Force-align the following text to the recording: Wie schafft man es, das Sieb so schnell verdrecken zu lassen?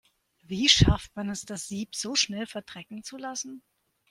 Wie 0.41 0.67
schafft 0.67 1.15
man 1.15 1.29
es, 1.29 1.45
das 1.45 1.67
Sieb 1.67 1.93
so 1.93 2.15
schnell 2.15 2.47
verdrecken 2.47 3.03
zu 3.03 3.17
lassen? 3.17 3.61